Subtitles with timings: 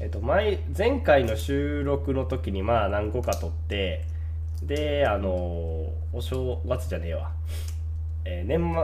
[0.00, 4.04] えっと前前回の収録の時にまあ何個か撮って
[4.62, 5.30] であの
[6.12, 7.32] お正月じゃねえわ、
[8.24, 8.76] えー年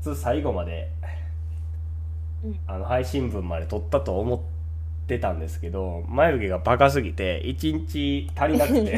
[0.00, 0.90] 末最後まで、
[2.44, 2.58] うん。
[2.66, 4.40] あの配信分まで撮ったと思っ
[5.06, 8.94] てたんですけど眉毛がバカすぎて1日足りなくて。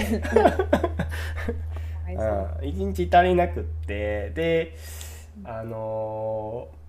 [2.05, 4.77] はいそううん、1日足りなくってで
[5.45, 6.80] あのー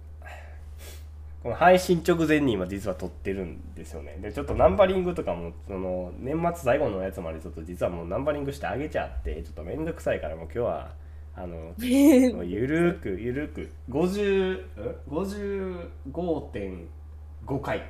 [1.44, 4.18] この配信直前に今実は撮ってるんですよね。
[4.21, 10.92] でちょっとナンバリングとかもその年末最後のやつまでちょっと実はもうナンバリングしてあげちゃってちょっと面倒くさいからもう今日は
[11.36, 17.84] あの ゆるーくゆるーく50ん55.5回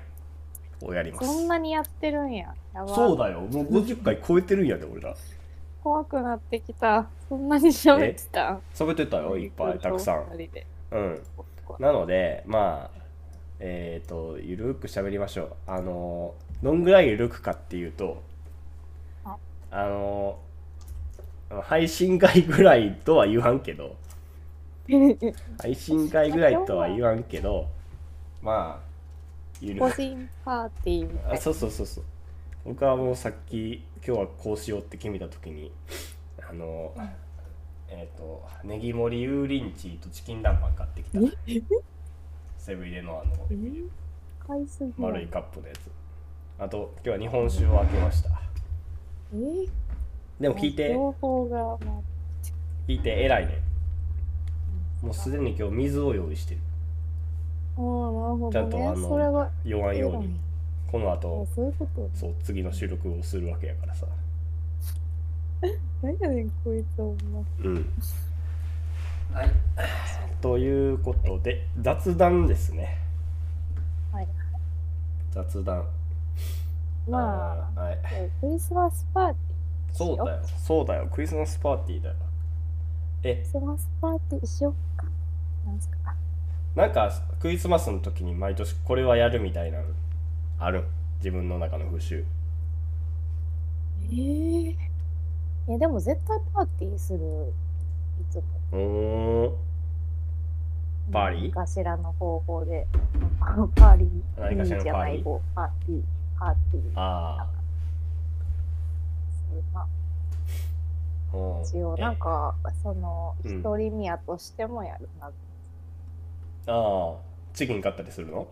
[0.81, 1.27] をやります。
[1.27, 2.55] そんなにやってるんや。
[2.73, 2.87] やば。
[2.87, 3.41] そうだよ。
[3.41, 5.13] もう50回超えてるんやで俺ら。
[5.83, 7.09] 怖くなってきた。
[7.27, 8.59] そんなに喋ってた。
[8.73, 9.79] 喋ってたよいっぱい。
[9.79, 10.25] たくさん。
[10.91, 11.21] うん。
[11.79, 13.00] なのでまあ
[13.63, 15.53] えっ、とゆるく喋りましょう。
[15.67, 16.33] あの
[16.63, 18.23] どんぐらいゆるくかっていうと
[19.23, 19.37] あ。
[19.69, 20.39] あの
[21.61, 23.95] 配信会ぐらいとは言わんけど
[25.61, 27.67] 配信会ぐらいとは言わんけど
[28.41, 28.91] まあ
[29.61, 31.33] ゆる個く人パーティーみたい。
[31.33, 32.03] あそうそうそうそう。
[32.65, 35.71] 僕はもうさっき今日はこうしようって決めた時に
[36.49, 36.93] あの
[37.87, 41.19] えっ、とネギ盛り油淋鶏とチキン南蛮買ってきた
[42.61, 43.33] セブン入れのあの
[44.99, 45.79] 丸いカップのやつ。
[46.59, 48.29] あと今日は日本酒を開けました。
[49.33, 49.67] え
[50.39, 50.93] でも聞いて。
[50.93, 51.77] 情報が、まあ、
[52.87, 53.57] 聞いて偉いね。
[55.01, 56.61] もうすでに今日水を用意してる。
[57.77, 57.89] ああ、なる
[58.37, 58.67] ほちゃどね。
[58.67, 60.39] んとあのそれが酔わんように。
[60.91, 61.47] このあ後
[62.13, 64.05] そう次の収録をするわけやからさ。
[66.03, 67.43] 何やねん、こいつほんま。
[67.63, 67.85] うん
[69.33, 69.51] はい
[70.41, 72.97] ということで雑談ですね
[74.11, 74.27] はい。
[75.31, 75.85] 雑談
[77.07, 77.97] まあ、はい
[78.39, 79.97] クリスマスパーティー。
[79.97, 82.15] そうだよそうだよクリスマスパーティーだよ
[83.23, 85.05] えクリスマスパーティーしよっか。
[85.65, 85.97] なんすか。
[86.75, 89.85] なんかクリスマスの時に毎年これはやるみたいなの
[90.59, 90.79] ある？
[90.81, 90.83] ん
[91.19, 92.25] 自分の中の風習
[94.11, 94.77] ええい
[95.67, 97.19] や、でも絶対パーティーする。
[97.19, 98.43] いつも。
[98.71, 99.49] うー。
[99.49, 99.53] ん
[101.11, 101.41] パーリー？
[101.41, 102.87] 何かしらの方法で。
[103.75, 104.39] パーリー。
[104.39, 105.41] 何かしらのじゃない方。
[105.55, 106.03] パーティー。
[106.39, 106.91] パーティー。
[106.95, 107.47] あ
[109.51, 109.87] そうまああ
[111.33, 112.01] うん一応、え。
[112.01, 113.59] なんか、その、うん。
[113.59, 115.27] 一人宮としてもやるな。
[115.27, 115.31] あ
[116.67, 117.15] あ
[117.53, 118.47] チキン買ったりするの？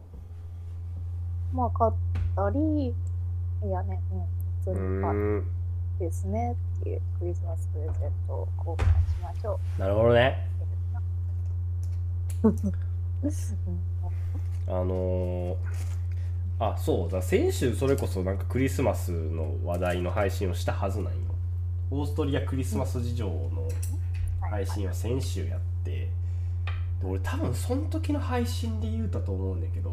[1.54, 1.94] まあ、買っ
[2.36, 2.94] たり、い
[3.70, 4.26] やね、うん、う
[4.66, 5.44] 普通にパーーん。
[5.44, 5.59] ティー
[6.00, 8.88] ですねっていうクリスマスプレゼントを交換し
[9.22, 10.48] ましょなるほどね。
[14.68, 15.56] あのー
[16.62, 21.20] あそうだ先週それこそなんかクリスマスの話題の配信をしたはずなんよ。
[21.90, 23.68] オーストリアクリスマス事情の
[24.42, 26.10] 配信は先週やってで
[27.04, 29.90] 俺多分その時の配信で言うたと思うんだけど、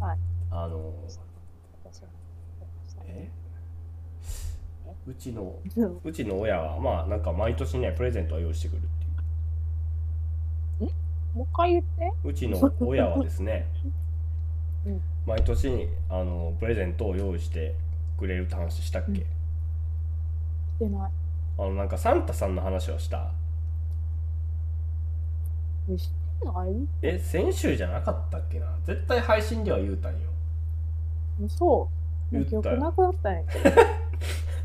[0.00, 0.18] はい。
[0.50, 0.94] あの
[1.84, 2.08] 私は
[2.60, 3.30] やりましたね
[4.86, 5.58] えうちの
[6.04, 6.12] う。
[6.12, 8.82] ちの親はまあなんか毎年ねプレゼントを用意してくるっ
[10.78, 10.90] ていう。
[11.36, 12.12] もう一回言って？
[12.24, 13.66] うちの親はですね、
[14.86, 15.00] うん。
[15.26, 17.74] 毎年あのプレゼントを用意して
[18.18, 19.24] くれるって話したっけ、うんし
[20.78, 21.10] てない。
[21.58, 23.30] あのなんかサンタさんの話をした？
[25.90, 26.14] えして
[26.46, 26.88] ない？
[27.02, 28.66] え先週じゃなかったっけな？
[28.84, 30.18] 絶対配信では言うたんよ。
[31.44, 31.64] 嘘。
[31.64, 31.88] も
[32.32, 33.76] う記言憶なくなったんやけど。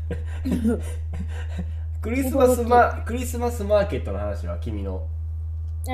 [2.00, 5.06] クリスマスマクリスマスマーケットの話は君の。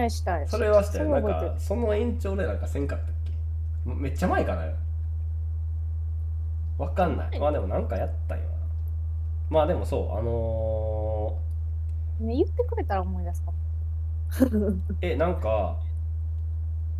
[0.08, 0.48] したい。
[0.48, 1.08] それはしたよ。
[1.10, 3.32] なんかその延長でなんかせんかったっけ？
[3.94, 4.66] めっちゃ前かな？
[6.78, 7.38] わかんない。
[7.38, 8.50] まあでもなんかやったんよな。
[9.50, 11.38] まあでもそうあの
[12.20, 13.56] ね、言ってくれたら思い出すかも。
[14.30, 15.76] ー えなんか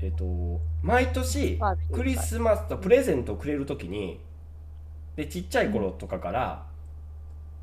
[0.00, 1.58] えっと毎年
[1.92, 4.20] クリスマスとプレゼントをくれるときに
[5.16, 6.71] でちっちゃい頃とかからうん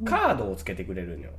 [0.06, 1.32] カードをつけてくれるんよ。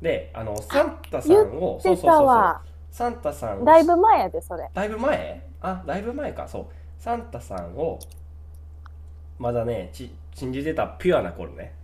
[0.00, 2.62] であのサンタさ言んをってたわ。
[2.90, 4.68] サンタさんをだいぶ前やで、それ。
[4.72, 5.42] だいぶ前？
[5.60, 6.46] あだいぶ前か。
[6.48, 6.66] そう。
[6.98, 7.98] サンタさんを
[9.38, 11.74] まだねち信じてたピュアな頃ね。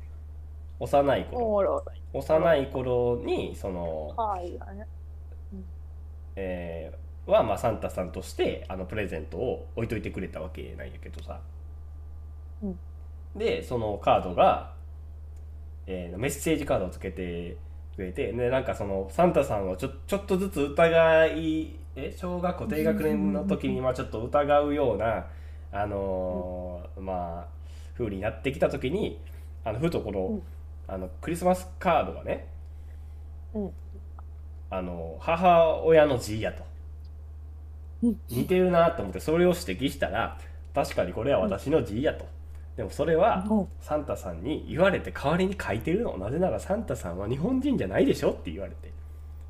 [0.81, 4.15] 幼いお頃幼い頃にその。
[6.37, 11.41] えーは、まあ、サンタさんとしてあのプレゼントを置いといてくれたわけなんやけどさ、
[12.63, 12.79] うん。
[13.37, 14.73] でそのカードが、
[15.91, 17.57] えーメッセージカードをつけて
[17.97, 25.27] くれてでなんかそのサンタさんをちょちょっとずつ疑いえ小学校低学年の時にまあちょっと疑うような
[25.73, 27.49] あのーまあ
[27.97, 29.19] 風になってきた時に
[29.65, 30.43] あのふとこの,、うん。
[30.87, 32.47] あのクリスマスカードがね
[33.55, 33.71] うん。
[34.71, 36.63] あの母親の字やと。
[38.03, 38.21] うん。
[38.29, 40.39] 似てるなと思ってそれを指摘したら
[40.75, 42.27] 確かにこれは私の字やと、
[42.79, 46.17] でもそれはうんサンタさんに言われて代わりに書いてるの。
[46.17, 48.93] なぜならサンタさんは日本人じゃないでしょって言われて。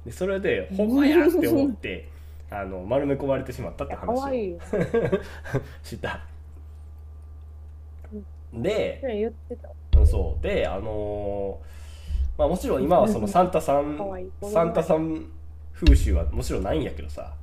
[0.07, 0.97] でそれでほん。
[0.97, 2.09] まやって思って
[2.51, 4.59] あの丸め込まれてしまったってか話を。
[5.83, 6.21] し た。
[8.55, 9.69] で言ってた。
[9.99, 10.43] うんそう。
[10.43, 13.99] であのーまあもちろん今はそのサンタさん
[14.43, 15.27] サンタさん
[15.75, 17.35] 風習はもちろんないんやけどさ。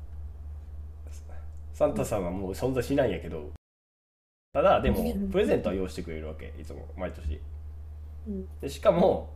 [1.74, 3.52] サンタさんはもう存在しないんやけど
[4.56, 7.42] ただでもうんプレゼントは用意してくれるわけいつも毎年。
[8.26, 8.48] うん。
[8.62, 9.30] でしかも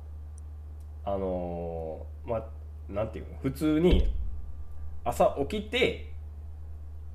[1.04, 2.44] あのーまあ
[2.89, 4.13] なんていうの普通に
[5.04, 6.10] 朝起きて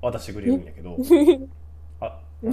[0.03, 0.95] 渡してくれるんやけど。
[1.99, 2.21] あ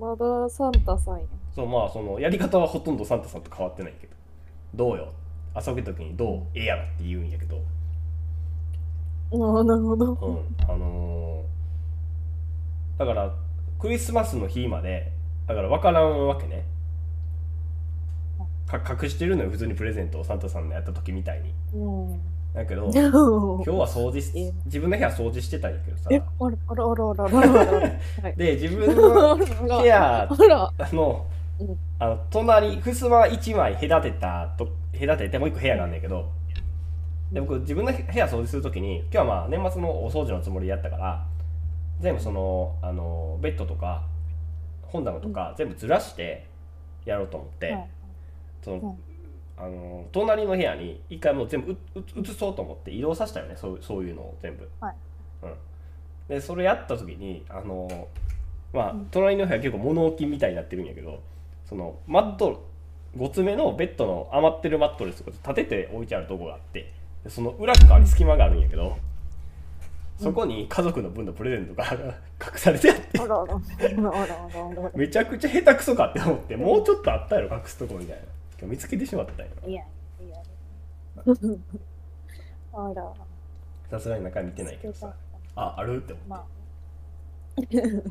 [0.00, 4.14] まだサンタさんやそうまあそのやり方はほとんどサンタさんと変わってないけど。
[4.74, 5.12] どうよ。
[5.52, 6.42] 朝起きた時にどう？
[6.54, 7.56] ええやろって言うんやけど。
[9.32, 10.12] ああなるほど。
[10.14, 10.56] うん。
[10.66, 11.44] あのー
[12.98, 13.34] だから
[13.84, 15.12] クリスマスの日まで
[15.46, 16.64] だから分からんわけね。
[18.66, 21.52] か隠してるのよ普通にプレゼントをサンタさんのやった時みたいに。
[21.74, 22.20] うん。
[22.54, 24.22] だけど今今日は掃除
[24.64, 26.08] 自分の部屋掃除してたんやけどさ。
[26.10, 27.80] えあらあらあらあらあらあらあら。
[28.22, 28.34] はい。
[28.40, 30.28] で自分の部部屋あ
[30.90, 31.26] の
[31.60, 31.78] うん。
[31.98, 34.66] あの隣襖1枚隔てたと
[34.98, 36.30] 隔ててもう一個部屋があんねんけど。
[37.30, 41.26] で僕自分の部屋掃除するときに今日はまあ年末のお掃除のつもりでやったから
[42.00, 44.04] 全部そのあのベッドとか
[44.82, 46.46] 本棚とか全部ずらして
[47.04, 47.88] やろうと思って、はい。
[48.62, 48.98] そのうん。
[49.56, 54.68] あの隣の部屋に一回もう全部うう移そうと思って移動させたよねそうそういうのを全部。
[54.80, 54.94] はい。
[55.42, 55.54] うん、
[56.28, 58.08] でそれやった時にあの
[58.72, 59.08] まあうん。
[59.10, 61.22] 隣の部屋結構物置みたいになってるんやけど
[61.68, 62.68] そのマット
[63.16, 66.92] 5つ目のベッドの余ってるマットレスとか立てて置いてあるとこがあって
[67.22, 68.96] でその裏側に隙間があるんやけど
[70.24, 73.20] そこに家族の分のプレゼントが 隠されてあって。
[74.96, 78.22] めちゃくちゃ下手くそかって思ってもうちょっとあったやろ隠すとこみたいな。
[78.58, 79.84] 今日見つけてしまったんやいや
[80.20, 80.36] いや。
[82.72, 83.12] あら。
[83.90, 85.14] さすがに中見てないけどさ。
[85.56, 86.44] ああるって思って、まあ。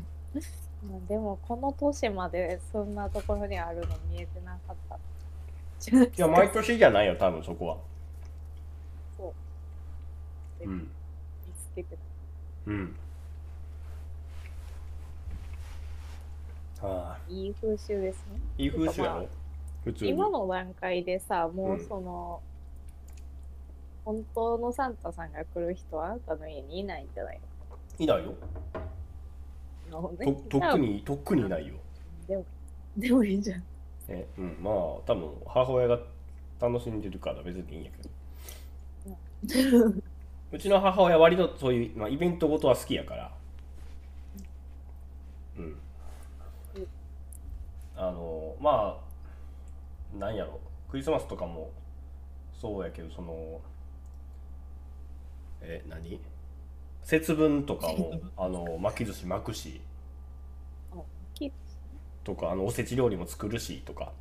[0.88, 4.98] まあでもこの年までそんなところにあるの見えてなかった。
[5.90, 7.76] いや毎年じゃないよ多分そこは。
[9.16, 9.34] そ
[10.60, 10.64] う。
[10.64, 10.78] うん。
[10.78, 10.84] 見
[11.52, 12.02] つけてた
[12.66, 12.96] うん。
[16.82, 18.40] ああいい風習ですね。
[18.58, 19.28] いい風習やまあろ？
[19.84, 20.10] 普通に。
[20.10, 21.88] 今の段階でさもううん。
[21.88, 22.40] その、
[24.04, 27.40] 本当のサンタさんが来る人はあなたの家にいないんじゃない
[27.98, 28.34] いないよ。
[29.90, 30.26] のね。
[30.26, 31.74] ととっくにとっくにいないよ。
[32.28, 32.44] でも
[32.96, 33.62] でもいいじゃん。
[34.08, 34.74] えうんまあ
[35.06, 35.98] 多分母親が
[36.60, 38.10] 楽しんでるから別にいいんやけど
[40.54, 43.32] うちの母親割とそういう、まあ、イベントごとは好きやから。
[45.58, 45.76] うん。
[47.96, 49.00] あのま
[50.14, 50.60] あなんやろ。
[50.88, 51.72] クリスマスとかも
[52.60, 53.60] そうやけどその
[55.60, 56.20] え何？
[57.02, 59.80] 節分とかもあの巻き寿司巻くし。
[61.34, 61.52] き
[62.22, 64.12] とかあのおせち料理も作るしとか、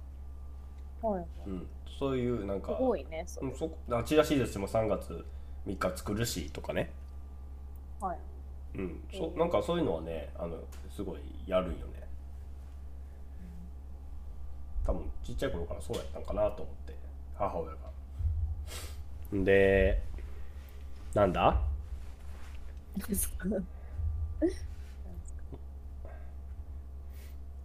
[1.04, 1.68] はいうん、
[2.00, 3.50] そういうなんすかごいねそれ。
[3.50, 5.24] うんそあちらし寿司も3月
[5.67, 6.91] 3日作るしとかね。
[8.00, 8.17] はい。
[8.75, 10.58] うん、そなんかそういうのはねあの
[10.89, 12.03] すごいやるんよね。
[14.86, 16.96] 多分ちっちゃい頃からそうやったんかなと思って
[17.36, 17.77] 母親が。
[19.43, 20.01] で
[21.13, 21.62] なんだ？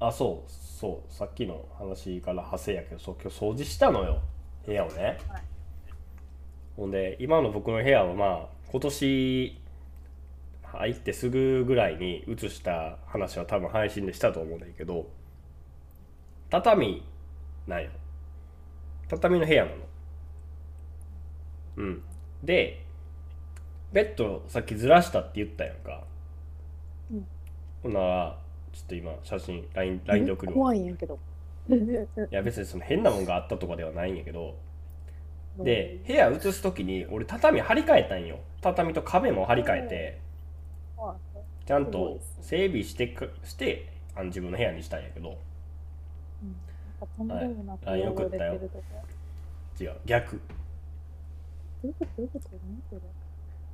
[0.01, 1.13] あそうそう。
[1.13, 4.21] さっきの話から派生やけどそう今日掃除したのよ。
[4.65, 5.43] 部屋をね、はい
[6.79, 9.61] ほんで今の僕の部屋はまあ今年
[10.63, 15.09] 入ってすぐぐらいに移した話は多分配信でしたと思うんだけど
[16.51, 17.03] 畳
[17.67, 17.91] なんよ。
[19.09, 19.77] 畳の部屋なの。
[21.79, 22.03] うん。
[22.45, 22.85] で
[23.93, 26.05] ベッドさっきずらしたって言ったやんか、
[27.11, 27.27] うん。
[27.83, 28.39] ほんなら
[28.73, 30.59] ちょっと今写真 LINE, で送るわ。
[30.59, 31.19] 怖いんやけど。
[31.69, 31.77] い
[32.31, 34.57] や別にその変なもんがあったとかではないんやけど
[35.65, 38.39] で部屋移す時に俺畳張り替えたんよ。
[38.61, 40.19] 畳と壁も張り替えて。
[40.97, 41.39] はい。
[41.67, 45.39] ちゃんと整備してくしてあの自分の部屋にしたんやけど。
[47.21, 47.29] うん。
[47.29, 47.39] なん
[48.15, 48.59] かってたよ。
[49.81, 49.95] 違う。
[50.07, 50.41] 逆。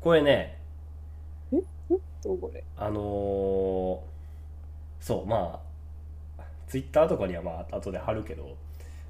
[0.00, 0.22] これ？
[0.22, 0.58] ね
[2.76, 4.00] あのー
[5.00, 5.60] そうま
[6.38, 8.56] あツイッターとかにはまあ後で貼るけど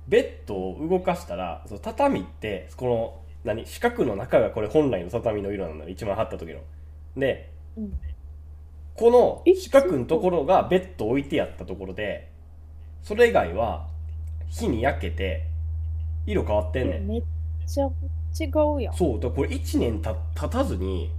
[0.09, 6.61] ベッドを動かしたらその畳ってこの何四角の中がこれ本来の畳の色なの一番貼った時の。
[7.17, 7.93] でうん。
[8.97, 12.31] このえ四角のところがベッド置いてやったところで
[13.03, 13.89] それ以外は
[14.49, 15.47] 火に焼けて
[16.27, 17.07] 色変わってんねん。
[17.07, 17.23] めっ
[17.67, 18.95] ちゃ違うやん。
[18.95, 21.11] そうだからこれ1年た経たずに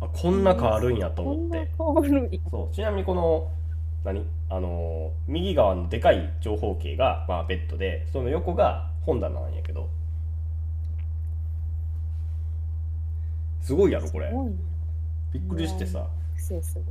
[0.00, 1.58] あこんな変わるんやと思って。
[1.60, 2.40] な変わるんや。
[2.50, 3.50] そうちなみにこの
[4.04, 4.24] 何？
[4.48, 9.88] あのー右側のでかい長方形が、まあ、ベッドでその横が本棚なんやけど。
[13.60, 14.30] すごいやろこれ。
[14.32, 14.52] ね。
[15.32, 16.06] びっくりしてさ。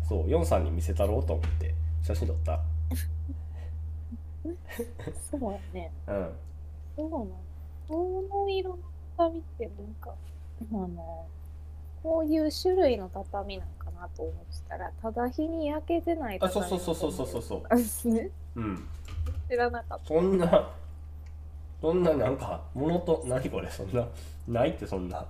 [0.07, 1.73] そうヨンさんに見せたろうと思って
[2.03, 2.61] 写真撮った。
[5.31, 5.91] そうやね。
[6.07, 6.31] うん。
[6.95, 7.17] そうな。
[7.17, 7.27] の。
[7.87, 8.79] この色の
[9.17, 10.13] 畳ってなんか、
[10.71, 11.25] あの、
[12.03, 17.79] こういう種類の畳なんかなと思ってたら、ただ日に焼けてないあそう畳そうそうそうそうそう。
[17.79, 18.31] そう。
[18.55, 18.87] うん。
[19.49, 20.05] 知らなかった。
[20.07, 20.69] そんな
[21.81, 24.07] そんななんかものと何これそんな。
[24.47, 25.25] ないってそんな。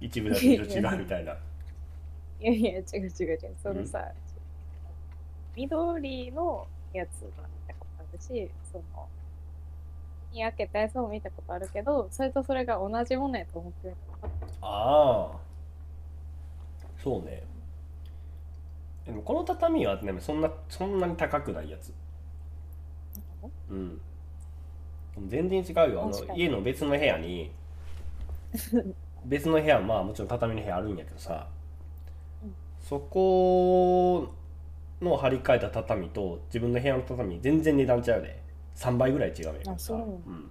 [0.00, 1.32] 一部だけ色違うみたいな。
[1.32, 3.38] いやいや、違う違う違う。
[3.62, 4.12] そのさ、
[5.54, 9.08] 緑のやつが見たことあるし、その、
[10.32, 13.94] に焼けたやつも見たことあるけど、それとそれが同じものやと思ってる
[14.60, 15.45] ああ
[17.06, 17.44] そうね。
[19.06, 21.92] でもこの畳はねそんなそんなに高くないやつ。
[23.70, 24.00] うん。
[25.28, 26.02] 全然違うよ。
[26.02, 26.38] あ確かに。
[26.40, 27.52] の家の別の部屋に
[29.24, 31.46] 別の部屋まあもちろん畳の部屋あるんやけどさ、
[32.42, 34.32] うんそこ
[35.00, 38.42] の張り替えた畳と自分の部屋の畳全然値段違うで。
[38.74, 40.50] 3倍ぐらい違うんやけどさあそうん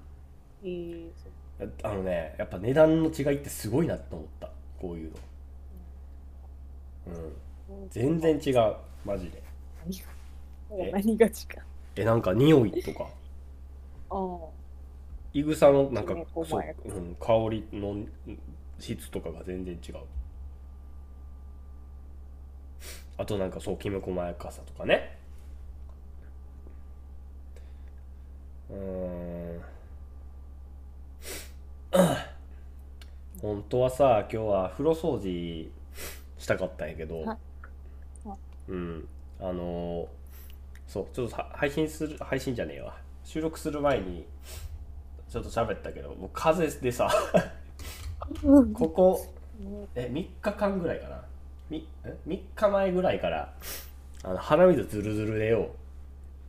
[0.64, 1.10] えー
[1.60, 1.74] そう。
[1.84, 4.50] あのねやっぱ値段の違いってすごいなと思った。
[4.80, 5.18] こういうの
[7.08, 7.90] うん。
[7.90, 8.76] 全然違う。
[9.06, 9.42] マジで。
[9.86, 10.06] 何が？
[10.92, 11.34] 何が違う？
[11.96, 13.08] えなんか匂いとか。
[14.10, 14.38] あ
[15.34, 16.46] いぐさのなんかそう
[16.86, 18.10] うん、香りのうん
[18.80, 19.96] 質とかが全然違う。
[23.18, 25.18] あとなんかそうきめ細やかさとかね。
[28.70, 29.62] うーん。
[33.42, 35.72] 本当はさ今日は風呂掃除
[36.46, 37.24] したかったんやけど。
[37.28, 37.38] あ
[38.28, 38.36] あ
[38.68, 39.08] うん。
[39.40, 40.08] あのー
[40.88, 42.96] そうちょっとは配信する配信じゃねえわ。
[43.24, 44.24] 収録する前に
[45.28, 47.10] ちょっと喋ったけどもう風邪でさ
[48.44, 48.74] うん。
[48.74, 49.26] ここ
[49.60, 51.24] ねえ3日間ぐらいかな。
[51.72, 53.52] みえ3日前ぐらいから
[54.24, 55.72] あの鼻水ズルズルでよ。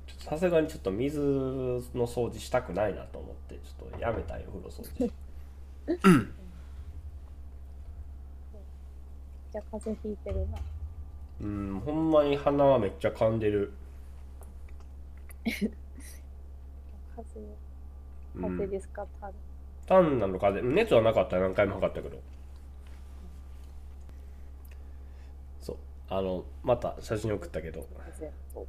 [0.07, 5.11] ちょっとさすがにちょっと水の掃除したくないなと思ってちょっとやめたよ風呂掃除
[9.57, 10.59] じゃあ風邪ひいてるな。
[11.41, 13.73] うんほんまに鼻はめっちゃ噛んでる、
[15.45, 15.63] 風
[18.35, 18.43] うん。
[18.43, 19.33] 風邪ですか、た
[19.87, 20.75] 単なる風邪。
[20.75, 21.39] 熱はなかった。
[21.39, 22.21] 何回も測ったけど。
[25.63, 25.77] そう。
[26.11, 27.87] あのまた写真送ったけど。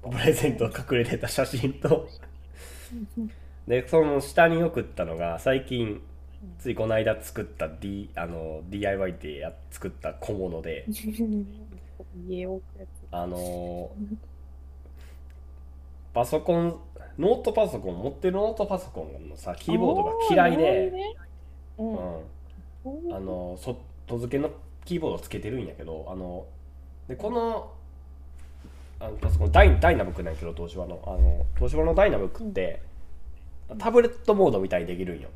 [0.10, 0.68] プレゼント。
[0.68, 2.08] 隠れてた写真と。
[3.68, 6.02] でその下に送ったのが最近
[6.60, 10.86] ついこの間作った D あの DIY でや作った小物で。
[13.12, 13.92] あの
[16.14, 16.80] パソコン
[17.18, 21.16] ノートパソコン持ってるノートパソコンのさキーボードが嫌いで、ね
[21.78, 24.52] うんうん、あの外付けの
[24.86, 26.46] キーボードをつけてるんやけどあの
[27.08, 27.72] でこの
[29.00, 31.00] あのパソコンダイダイナブックなんやけど東芝の。
[31.06, 32.82] あの東芝のダイナブックって、
[33.78, 35.30] タブレットモードみたいにできるんよ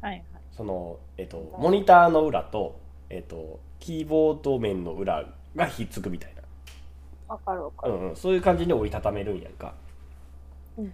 [0.00, 0.22] はいはい。
[0.52, 2.78] その、えっと、モニターの裏と、
[3.08, 5.24] えっと、キーボード面の裏
[5.56, 6.30] がひっつくみたい
[7.28, 8.02] わかるわかな、うる。
[8.06, 9.74] んうん、そういう感じで折りたためるんやんか、
[10.76, 10.92] うん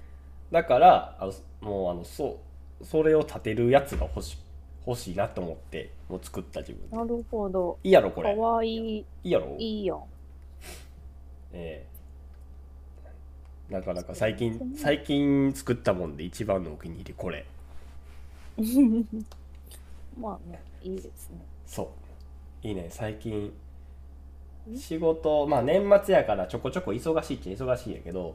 [0.53, 1.33] だからあの
[1.63, 2.39] もうあのそ
[2.81, 4.39] うそれを立てるやつが欲し
[4.87, 7.79] 欲しいなと思ってもう作った自分でなるほど。
[7.83, 8.99] いいやろこかれわいい。
[8.99, 9.57] いいやろ？
[9.59, 10.03] いいやん。
[11.53, 11.87] え
[13.71, 17.47] えなかなか最近最近作ったもんで一番のお気に入りこれ
[20.19, 21.39] まあね、いいですね。
[21.67, 21.91] そ
[22.63, 22.67] う。
[22.67, 22.87] いいね。
[22.91, 23.53] 最近
[24.71, 28.35] ん仕事まあ年末やからちょこちょこ忙しいっちゃ忙しいんやけど、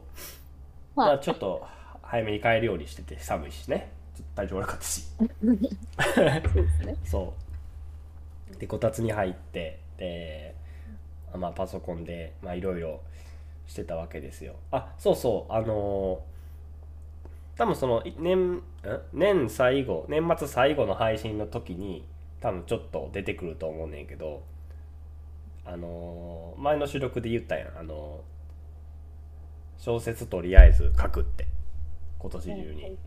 [0.94, 1.66] まあ、ちょっと
[2.02, 3.90] 早めに帰るようにしてて寒いしね。
[4.14, 5.04] ちょっと体調悪かったし。
[5.18, 6.96] そうですね。
[7.04, 7.34] そ
[8.54, 8.56] う。
[8.56, 10.54] でこたつに入ってで、
[11.36, 13.00] まあ、パソコンでまあいろいろ
[13.66, 14.54] してたわけですよ。
[14.70, 15.52] あそうそう。
[15.52, 16.31] あのー
[17.62, 18.62] 多分そのい年ん
[19.12, 22.04] 年最後年末最後の配信の時に
[22.40, 24.42] 多分ちょっと出てくると思うねんけど
[25.64, 27.78] あのー前の収録で言ったやん。
[27.78, 31.46] あのー小説とりあえず書くって。
[32.18, 32.98] 今年中に。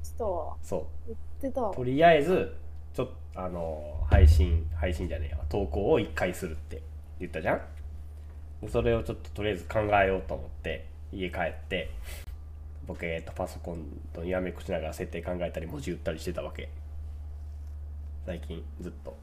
[0.61, 1.61] そ言ってた。
[1.71, 2.55] とりあえず
[2.93, 6.81] ちょっとあの配信配信じゃねえや投稿を1回するって
[7.19, 7.61] 言ったじゃん。
[8.61, 11.89] でそれをちょっととりあえず考えようと思って家帰って
[12.87, 16.69] ボケーっとパソコンとにらめっこしながら設定考えたり文字打ったりしてたわけ。
[18.25, 19.15] 最近ずっと。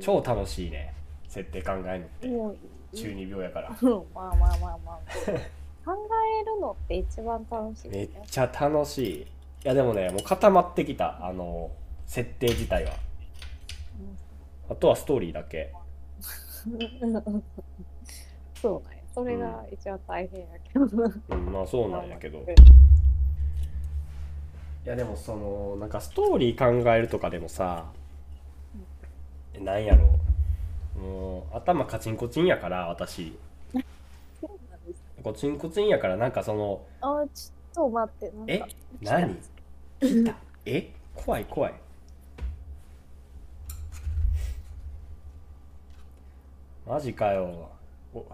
[0.00, 0.94] 超楽しいね。
[1.28, 2.54] 設定考えるのっ
[2.92, 2.96] て。
[2.96, 3.76] 中二病やから。
[3.80, 4.98] う んまあまあまあまあ。
[5.84, 5.94] 考
[6.42, 9.22] えるのって一番楽しいめっちゃ楽しい。
[9.22, 9.26] い
[9.64, 11.24] やでもねもう固まってきた。
[11.24, 11.70] あの
[12.06, 12.92] 設定自体は。
[14.70, 15.72] あとはストーリーだけ。
[17.00, 17.44] う ん
[18.54, 20.84] そうねそれが一番大変やけど。
[20.84, 22.38] うんまあそうなんやけど。
[22.38, 22.42] い
[24.84, 27.86] やでもそのなんかストーリー考えるとかでもさ
[29.54, 30.20] えなんやろ。
[31.02, 33.36] もう頭カチンコチンやから私。
[35.24, 38.52] コチンコチンやからなんかそのあちょっと待ってなんか。
[38.52, 38.62] え？
[39.02, 39.36] 何？
[40.00, 40.36] 来た。
[40.64, 40.92] え？
[41.16, 41.74] 怖い怖い。
[46.86, 47.68] マジかよ。
[48.14, 48.24] お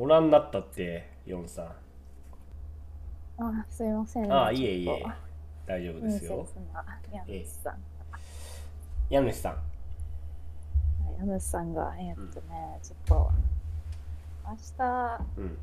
[0.00, 3.42] おらんなったってヨンさん。
[3.42, 4.22] あすいません。
[4.22, 5.04] ねああいえいえ。
[5.66, 6.46] 大丈夫で親すよ
[7.28, 7.78] 家主さん。
[9.10, 9.58] 家主さん。
[11.20, 13.30] 家主さんがえーっとね、ちょっと
[14.46, 15.58] 明日うん。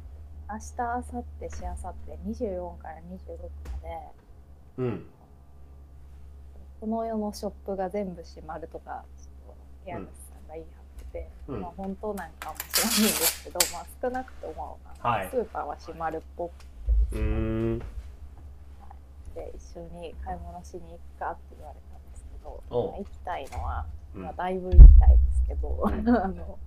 [0.48, 3.38] 明日明後日しあさって24から26
[3.72, 3.88] まで
[4.78, 5.06] うん。
[6.82, 10.02] この世のショップが全部閉まるとかちょっと家主さ
[10.46, 10.85] んが言い張
[11.20, 11.62] ってて、うん。
[11.62, 15.30] まあ本当なんかも知らないんですけど、まあ、少なくとも、はい。
[15.30, 16.52] スーパーは閉まるっぽく
[17.14, 17.20] うー
[17.76, 17.80] ん。
[19.34, 24.22] て一緒に買い物しに行くかって言われたんですけど、行きたいのは、うん。
[24.24, 26.10] まあ、だいぶ行きたいですけど、ん。
[26.18, 26.58] あの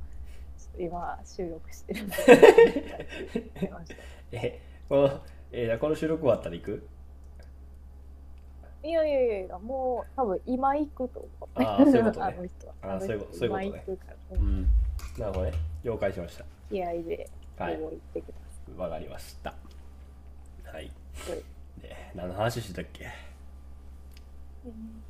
[0.78, 2.14] 今収録してるんで
[4.32, 6.88] えこのえーこの収録終わったら行く？
[8.82, 11.62] いやいやいやもう多分今行くと思う。
[11.62, 12.48] あー そういうことね。
[12.83, 13.98] ああそういうことそういうことね
[14.33, 14.62] うん。
[15.18, 15.52] なるほどね。
[15.85, 16.38] 了解しまし
[16.70, 17.79] 気合ではい。
[17.79, 19.55] 行ってくださたわかりました。
[20.64, 20.87] はい。
[20.87, 20.90] い、
[21.83, 23.07] で何の話してたっけ？
[24.64, 25.02] うん。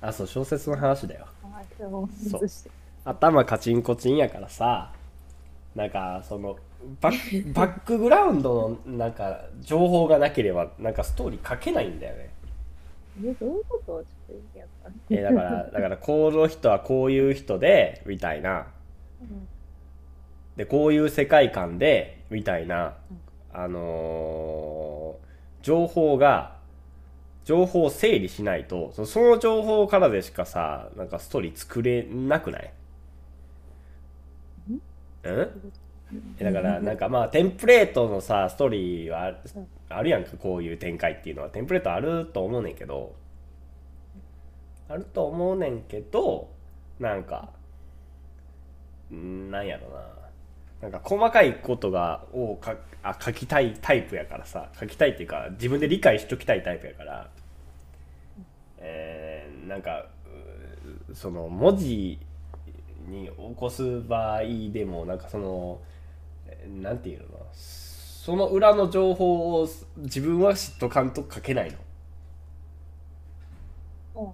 [0.00, 1.26] あそう小説の話だよ。
[2.30, 2.46] そう。
[3.04, 4.92] 頭カチンコチンやからさ。
[5.74, 6.56] なんかその
[7.00, 12.30] バッ バックグラウンドのなんか情報がなければなんかストーリー書けないんだよね
[13.18, 13.86] えどういうこと？
[13.86, 15.02] ちょっと意味わかんない。
[15.10, 18.66] えーだからだからこの人はこういう人でみたいな。
[19.20, 19.48] うん
[20.56, 22.96] でこういう世界観でみたいな。
[23.54, 26.56] あのー情報が
[27.44, 32.72] 情報を整理しないとそその情報からでしかさなんかストーリー作れなくない？
[34.70, 34.80] うん？
[35.24, 35.50] え
[36.38, 39.34] だからなんかまあテンプレートのさストーリーは
[39.88, 41.48] あるやんかこういう展開っていうのは。
[41.48, 43.14] テンプレートあると思うねんけど。
[44.88, 46.50] あると思うねんけど
[47.00, 47.48] なんか
[49.12, 50.04] んなんやろな。
[50.82, 54.68] なんか細かいことがをかあ書きたいタイプやからさ。
[54.78, 57.30] 書きたいっていうか自分で理解しときたいタイプやから、
[58.78, 60.06] えーなんか
[61.10, 62.18] うその文字
[63.08, 65.80] に起こす場合でもなんかその
[66.64, 67.46] えーなんていうの？
[67.54, 71.70] その裏の情報を自分は知っとかんと書けない
[74.14, 74.32] うんなる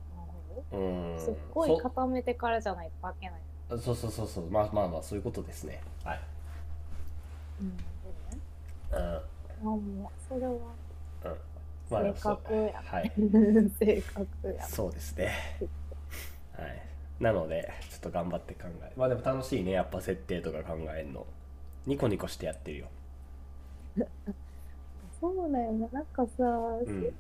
[0.70, 1.16] ほのうん。
[1.16, 3.40] どすっごい固めてからじゃないと書けない。
[3.70, 4.50] そそうそうそうそう。
[4.50, 5.80] まあまあまあそういうことですね。
[6.04, 6.20] はい、
[7.60, 7.82] うんで
[8.36, 8.40] ね。
[8.92, 8.98] うん。
[8.98, 9.22] あ
[9.62, 10.52] もうそれは。
[11.24, 11.36] うん。
[11.90, 12.96] まあ性格やそう。
[12.96, 13.12] はい。
[13.78, 14.64] 性格や。
[14.66, 15.32] そうですね。
[16.52, 16.82] はい。
[17.20, 19.72] なのでちょっと頑張って考えまあでも楽しいね。
[19.72, 21.26] やっぱ設定とか考えるの
[21.86, 22.86] ニコニコしてやってるよ。
[25.20, 25.88] そうだよね。
[25.92, 27.12] なんかさ、うん。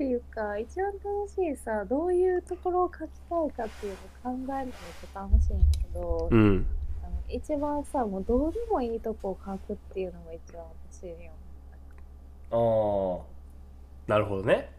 [0.00, 4.72] っていうか一番楽しいさどういうところを書きたいかっていうのを考えるのめっ
[5.14, 6.66] 楽しいんだけど、ん。
[7.04, 11.34] あの一番さもうどうでもいいとこを書くっていうのが一番私には
[12.50, 13.22] あ
[14.08, 14.72] あなるほどね。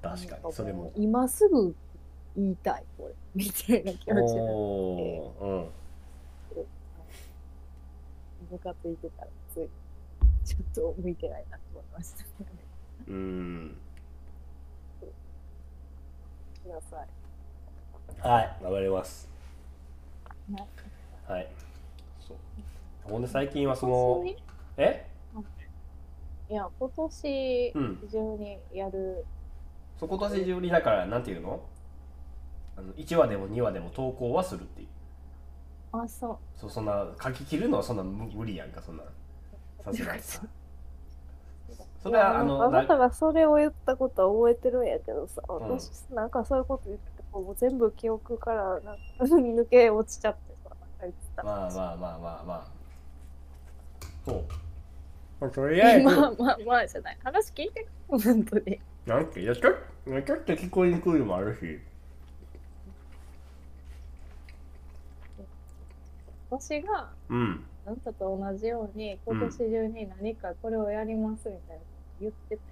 [0.00, 0.90] 確かにそれも。
[0.96, 1.74] 今すぐ
[2.34, 3.14] 言いたいこれ。
[3.34, 5.81] みたいな気持ちになって
[8.52, 9.68] ムカついてたらつい
[10.44, 12.24] ちょっと向いてないなと思いました
[13.08, 13.76] うん。
[16.62, 18.28] ください。
[18.28, 18.56] はい。
[18.62, 19.28] 頑張ります
[20.48, 20.66] ね
[21.26, 21.48] はい。
[22.20, 22.36] そう。
[23.10, 24.24] ほんで最近はその
[24.76, 25.06] え？
[26.50, 28.08] いや今年うん。
[28.12, 29.24] 中にやる、
[29.98, 31.62] そう今年中にだからなんていうの？
[32.76, 34.88] あの1話でも2話でも投稿はするっていう
[35.92, 36.36] あそう。
[36.60, 39.04] そうそんな書き切るのはそんな無無理やんかそんな。
[39.84, 40.22] さすがに。
[40.22, 40.42] さ
[42.02, 45.44] それはあのあなたがそれを言ったことは覚えてるんやけどさ、ん。
[45.48, 50.74] 私なんかそういうこと言ってもう全部記憶からなんか抜け落ちちゃってさ、
[51.04, 51.42] ってた。
[51.42, 52.66] まあまあまあまあまあ。
[54.24, 54.44] そう。
[55.40, 56.04] まあとりあえず。
[56.06, 57.18] まあまあまあじゃない。
[57.22, 58.80] 話聞いて本当に。
[59.06, 61.80] なんていやちょっとちょっと聞こえにくいのもあるし
[66.58, 67.64] 私がうん。
[67.86, 71.82] あなたと同じように今年中に何かこれをやりますみたいな
[72.20, 72.62] 言ってた。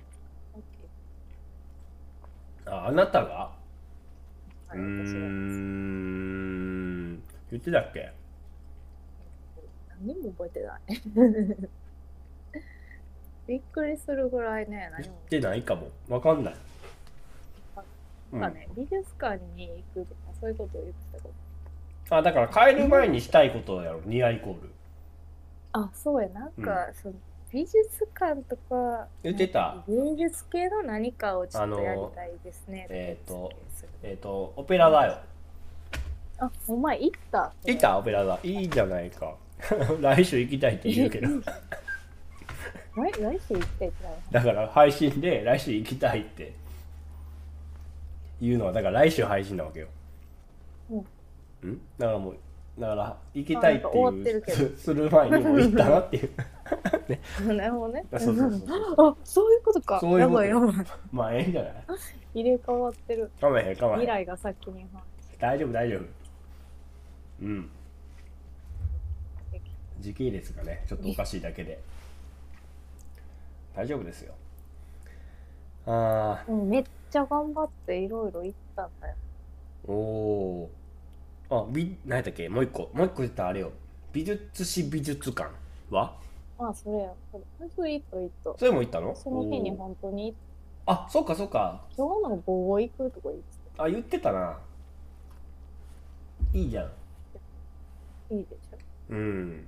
[2.70, 3.56] やああなたが？
[4.68, 7.22] はい私がん。
[7.50, 8.12] 言ってたっけ？
[10.00, 10.82] 何も覚えてない。
[13.46, 15.20] びっくりするぐらいね、何言っも。
[15.28, 15.90] てないかも。
[16.08, 16.54] わかんない、
[18.32, 21.34] うんなんかね、美術館に行くとかそういうことを言ってたこと。
[22.10, 24.00] あだから帰る前にしたいことやろ。
[24.04, 24.70] ニアイコール。
[25.72, 26.46] あ、そうや、な。
[26.46, 26.52] ん。
[26.62, 27.14] か、その
[27.52, 29.76] 美術館とか、言ってた。
[29.88, 32.86] 芸術系の何かをちょっとやりたいですね。
[32.90, 35.18] えっ、とするえっ、とオペラだよ。
[36.38, 37.52] あ、お前行った？
[37.66, 37.98] いた？
[37.98, 38.38] オペラだ。
[38.42, 39.34] いいじゃないか。
[40.00, 41.28] 来週行きたいって言うけど。
[42.96, 43.94] 来来週行ってって
[44.32, 46.52] だから配信で来週行きたいって
[48.40, 49.88] 言うのはだから来週配信なわけよ。
[51.62, 51.70] うん？
[51.70, 52.36] んだからもう
[52.78, 56.30] だから行きたいっていうす する前にもう行ったなっていう。
[57.54, 58.04] なるほどね。
[58.12, 59.10] そうそうそうそう。
[59.10, 60.00] あ、そういうことか。
[60.00, 60.44] そういうこと。
[60.44, 60.86] やばいやばい。
[61.12, 61.74] まあええんじゃない？
[62.34, 63.30] 入れ替わってる。
[63.40, 64.00] かまへんかまへん。
[64.00, 65.02] 未来が先に反
[65.40, 66.00] 大丈夫大丈夫。
[67.42, 67.70] うん。
[69.52, 69.60] 映
[69.98, 71.80] 時系列がねちょっとおかしいだけで。
[73.74, 74.34] 大丈夫ですよ。
[75.86, 79.14] あうん、めっちゃ頑張っていろいろ行ったんだよ。
[79.88, 80.79] ーおー
[81.50, 82.48] あび何やったっけ？
[82.48, 82.90] もう一個。
[82.94, 83.72] もう一個言ったらあれよ。
[84.12, 85.50] 美術史美術館
[85.90, 86.16] は？
[86.58, 87.12] まあ、それや。
[87.32, 88.56] それそれいいといいと。
[88.58, 89.16] それも行ったの？
[89.16, 90.34] その日に本当に、
[90.86, 91.82] あそうかそうか。
[91.96, 93.42] 今日の午後行くとか言って
[93.78, 94.58] あ言ってたな。
[96.52, 96.90] いいじゃん。
[98.28, 98.34] た。
[98.34, 98.76] いいでしょ。
[99.10, 99.66] うん、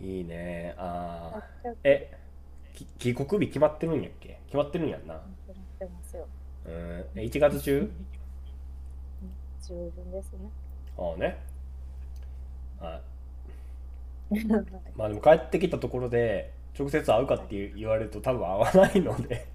[0.00, 0.74] いいね。
[0.78, 1.76] あやっーちゃう。
[1.84, 2.16] え
[2.74, 4.38] き帰国日決まってるんやっけ？
[4.46, 5.20] 決まってるんやんな。
[5.46, 6.28] 決まってますよ。
[6.66, 6.72] うん。
[7.16, 7.90] え1月中？
[9.66, 10.38] 十分ですね。
[10.98, 11.38] ああね。
[12.80, 13.00] あ
[14.96, 19.46] まあでも帰ってきたところで直接会うかって言われると多分会わないので。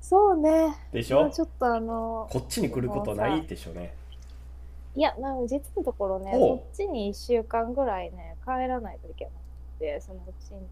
[0.00, 0.74] そうね。
[0.92, 1.20] でしょ？
[1.22, 3.94] まあちょっとあの、こっちに来ることないでしょうね。
[4.94, 9.34] いや、なんか実のところね、おそっちに1週間ぐらいね、帰らないといけなく
[9.80, 10.66] て、そのうちに。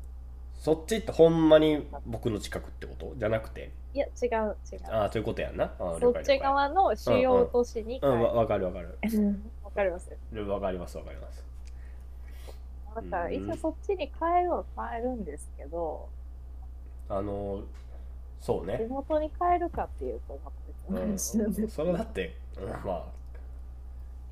[0.61, 3.15] そっちってほんまに僕の近くってこと？
[3.17, 3.73] じゃなくて？
[3.93, 4.57] いや、違う、違う。
[4.91, 5.65] ああそういうことやんな？
[5.65, 8.13] ああそっち側の主要都市に帰る。
[8.13, 8.99] うんわわかるわかる。
[9.65, 11.45] わかりますわかりますわかります。
[12.95, 16.09] だから一応そっちに帰るは帰るんですけど、
[17.09, 17.63] あの
[18.41, 20.57] そう地ね、元に帰るかっていうとまた
[21.03, 23.07] うん、別の話なんですそれだって、うん、ま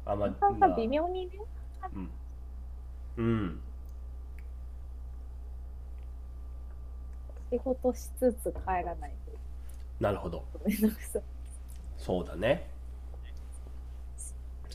[0.06, 1.32] ああんまなかなか微妙にね、
[1.94, 2.10] うん、
[3.16, 3.60] うん、
[7.50, 9.32] 仕事しつつ帰らないと。
[10.00, 10.44] なるほど。
[10.64, 11.22] めんどくさい。
[11.96, 12.68] そうだね。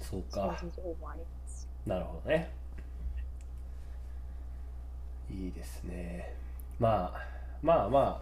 [0.01, 0.62] そうか。
[1.86, 2.51] なるほどね。
[5.31, 6.33] いいですね。
[6.79, 7.21] まあ
[7.62, 8.21] まあま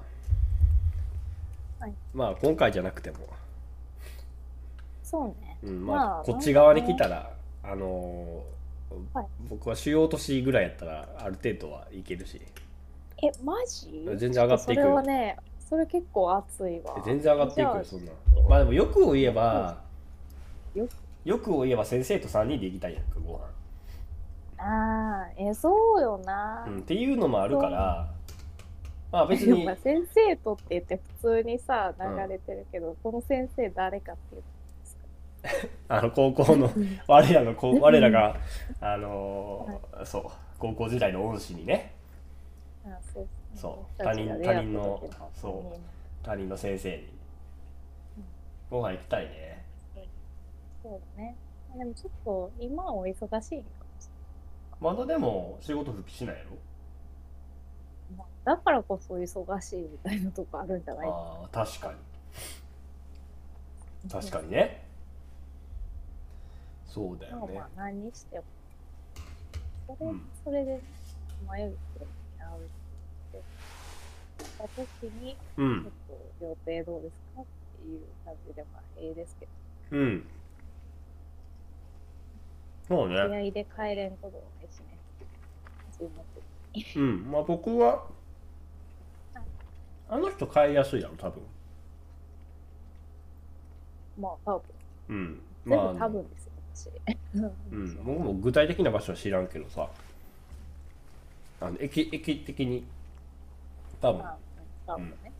[1.79, 1.93] あ、はい。
[2.13, 3.17] まあ今回じゃなくても、
[5.03, 5.57] そうね。
[5.63, 7.31] うんまあまあこっち側に来たら
[7.63, 9.25] あのーはい。
[9.49, 12.41] 僕は主要都市ぐらいやったらある程度はいけるし
[13.23, 14.05] え、マジ？
[14.17, 17.01] 全然上がっていくそれはね、それ結構熱いわ。
[17.05, 18.11] 全然上がっていくよそんな。
[18.49, 19.77] まあでも欲を言えば
[20.73, 20.87] よ
[21.23, 24.63] 欲を言えば先生と3人で行きたいやんかご飯。
[24.63, 26.65] ああ、え、そうよな。
[26.67, 28.09] うん、っていうのもあるから
[29.11, 34.43] まあ別にまあ先生とって言って普通にさ流れてるけど、この先生誰かっていう。
[35.87, 36.71] あの高校の
[37.07, 38.35] 我らの我らが
[38.79, 40.23] あのーそう
[40.59, 42.00] 高校時代の恩師にねあ
[43.13, 44.01] そうそう。
[44.01, 45.79] 私たちが出会った時のそう。
[46.25, 47.07] 担任の先生に。
[48.69, 49.65] ご飯行きたいね。
[50.83, 51.35] そうだね。
[51.77, 53.41] でもちょっと今はお忙しいんかも
[53.99, 54.11] しれ
[54.79, 56.57] まだでも仕事復帰しないやろ。
[58.43, 61.07] だからこそ忙しいみたいなとこあるんじゃない？
[61.09, 61.93] ああ確か
[64.03, 64.09] に。
[64.09, 64.83] 確かにね。
[66.87, 67.53] そうだよね。
[67.53, 68.43] まあまあ何にしても。
[69.87, 70.21] それ、うん。
[70.43, 70.81] それで、
[71.47, 72.11] 眉毛に会うって言っ
[74.61, 75.91] た時に、ちょっうんと
[76.45, 77.45] 予定どうですかっ
[77.81, 79.51] ていう感じで、まあ、ええですけど、
[79.97, 80.27] うん。
[82.87, 84.97] そう気ね合で帰れんこともないしね。
[86.95, 87.31] うん。
[87.31, 88.03] まあ僕は
[90.09, 91.41] あの人買いやすいやろ多分。
[94.19, 94.61] まあ多分。
[95.09, 95.41] うん。
[95.65, 96.89] 全まあ部多分ですよ私。
[97.71, 99.89] うん、僕も具体的な場所は知らんけどさ。
[101.61, 102.83] あの駅駅的に。
[104.01, 104.23] 多分
[104.91, 105.31] まあ多分ね、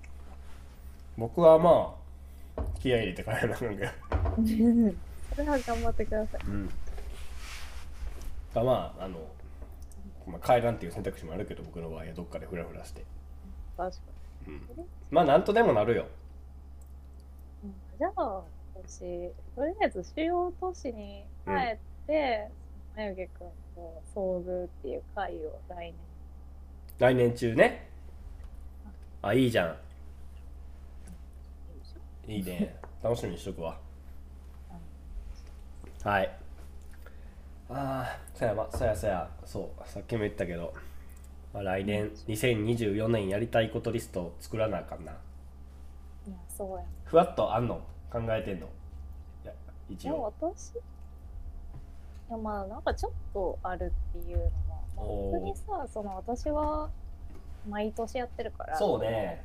[1.17, 1.95] 僕はま
[2.57, 3.65] あ気合い入れて帰らなあか。
[3.65, 3.77] ん。
[3.77, 3.91] けど
[5.35, 6.41] それは頑張ってください。
[6.45, 6.69] うん。
[8.53, 9.19] がまああの、
[10.27, 13.03] まあ、帰らんっていう選択肢もあるけど僕の場合はどっかでフラフラして。
[13.77, 13.97] 確か
[14.47, 14.61] うん。
[15.09, 16.07] まあなんとでもなるよ。
[17.63, 17.73] に、うん。
[17.97, 18.43] じゃあ
[18.75, 18.99] 私
[19.55, 22.47] とりあえず主要都市に帰って、
[22.95, 25.93] 眉毛くんと遭遇っていう会を来年。
[26.99, 27.90] 来年中ね
[29.21, 29.77] あいいじゃん。
[32.31, 32.75] いいね。
[33.03, 33.77] 楽しみにしとくわ。
[36.03, 36.29] はい。
[37.69, 39.29] ああそやまそやそや。
[39.45, 40.73] そうさっきも言ったけど、
[41.53, 45.11] まあ、来年2024年やりたいことリストを作らなあかんな。
[45.11, 45.15] い
[46.31, 46.83] やそうや。
[47.05, 47.75] ふわっとあんの？
[48.11, 48.67] 考えてんの？
[49.43, 49.53] いや
[49.89, 50.75] 一でも応私？
[50.75, 50.77] い
[52.31, 54.51] やまあなんかちょっとあるっていうのは、
[54.95, 55.33] まあ、おー。
[55.33, 56.89] 逆にさその私は
[57.67, 58.77] 毎年やってるから。
[58.77, 59.43] そうね。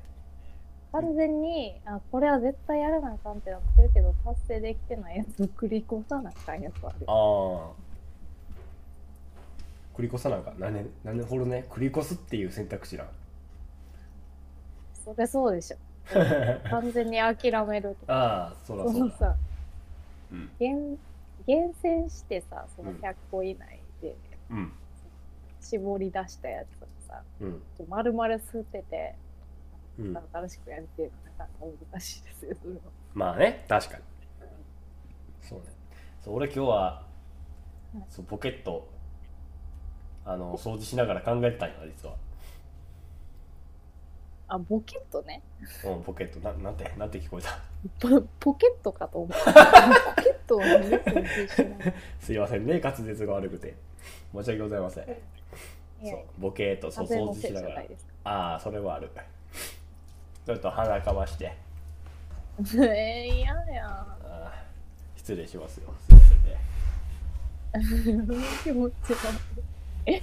[0.92, 6.94] 完全にあこれは絶対やらなあかんってなってるけど達成できてないやつを繰り越さなあかんやつある。
[7.07, 7.70] ああ
[9.94, 11.66] 繰り越さなんか何年何年ほどね？
[11.68, 13.09] 繰り越すっていう選択肢なん
[15.05, 15.76] それそうでしょ。
[16.70, 18.14] 完全に諦めるとか。
[18.14, 19.05] ああそらそそうだ。
[19.07, 19.37] のさ
[20.33, 20.50] うん。
[20.59, 20.98] 厳
[21.46, 22.96] 厳選してさそのうん。
[22.98, 24.14] 100個以内で
[24.50, 24.72] うん。
[25.61, 26.83] 絞り出したやつ。
[26.85, 27.62] をさうん。
[27.88, 29.14] 丸々吸ってて、
[29.99, 30.16] うん。
[30.33, 31.51] 新しくやるっていうのはなか
[31.92, 32.81] 難しいですよそれは。
[33.14, 34.03] まあね確かに。
[35.42, 35.66] そうね。
[36.21, 37.03] そう俺今日はは
[38.01, 38.05] い。
[38.09, 38.88] そうポケット
[40.25, 42.16] あの掃除しながら考えてたんよ実は。
[44.49, 45.42] あボケットね？
[45.85, 46.38] うんポケット。
[46.40, 47.59] ななんてなんて聞こえた？
[47.99, 49.53] ポポケットかと思った。
[50.16, 51.95] ポケットを何で掃除しない。
[52.21, 53.75] すいませんね滑舌が悪くて。
[54.33, 55.05] 申し訳ございません
[56.02, 56.18] そう。
[56.38, 57.82] ボケーっとそう掃除しながら。
[58.24, 59.11] ああそれはある。
[60.46, 61.56] ちょっと鼻かまして。
[62.61, 64.06] えー、嫌や。
[64.24, 65.92] あー失礼しますよ。
[66.09, 66.56] すいませんね。
[68.62, 70.22] 気持ち悪い。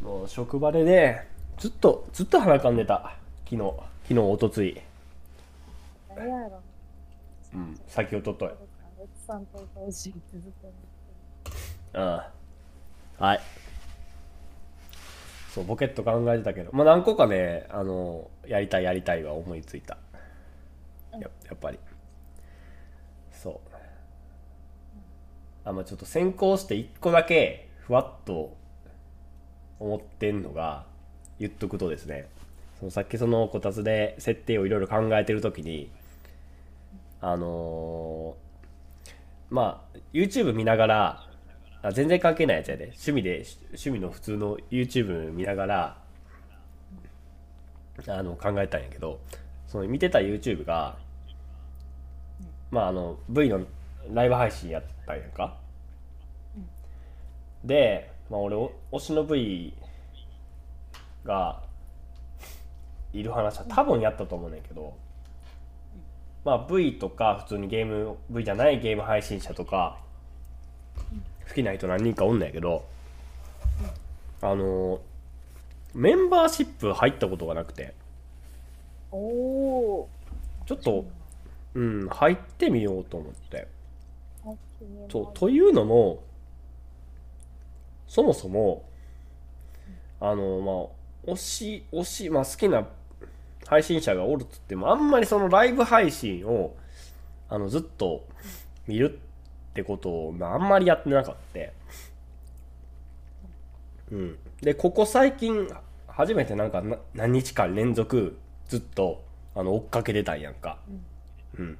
[0.00, 3.16] もう職場でねずっとずっと鼻かんでた。
[3.44, 4.80] 昨日昨日おとつい。
[6.14, 6.60] 何やろ。
[7.54, 8.50] うん先おととい
[11.94, 12.20] うん。
[13.18, 13.40] はい。
[15.52, 16.70] そうボケット考えてたけど。
[16.72, 19.96] まあ何個かねあのやりたいやりたいは思いついた。
[21.12, 21.78] ややっぱり。
[23.32, 23.76] そう。
[25.64, 28.56] あまあちょっと先行して1個だけふわっと
[29.78, 30.84] 思ってんのが
[31.38, 32.28] 言っとくとですね。
[32.78, 35.90] そのさっきそのこたつで設定をいろいろ考えてる時に
[37.22, 38.46] あのー
[39.48, 41.26] まあ YouTube 見ながら
[41.88, 42.84] あ全然関係ないやつやで。
[42.84, 45.98] 趣味で趣味の普通の YouTube 見ながら
[48.08, 49.20] あの考えたんやけど
[49.66, 50.96] その見てた YouTube が
[52.70, 53.60] まああの V の
[54.12, 55.56] ライブ配信やったんやんか、
[57.64, 59.74] で、まあ、俺お推しの V
[61.24, 61.62] が
[63.12, 64.96] いる話は多分やったと思うねんけど、
[66.44, 69.98] まあ V とか普通にゲーム V じゃないゲーム配信者とか
[71.48, 72.84] 好きな人何人かおんねんけど
[74.42, 75.00] あの
[75.94, 77.94] メンバーシップ入ったことがなくて。
[79.12, 80.08] おお
[80.66, 81.06] ちょっと
[81.74, 83.68] うん入ってみようと思って。
[85.10, 86.22] そうというのも
[88.06, 88.84] そもそも
[90.20, 90.92] あの
[91.26, 92.86] まあ推し推し、まあ、好きな
[93.66, 96.76] 配信者がおるっつってもあんまりそのライブ配信を
[97.48, 98.26] あのずっと
[98.86, 99.18] 見る
[99.76, 101.60] ってことを、まあ、あんまりやってなかった。
[104.10, 105.68] うん、でここ最近
[106.06, 109.22] 初めてなんかな何日間連続ずっと
[109.54, 110.78] あの追っかけてたんやんか。
[111.58, 111.78] うん、